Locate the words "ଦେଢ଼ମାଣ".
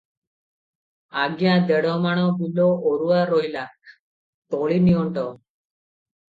1.71-2.23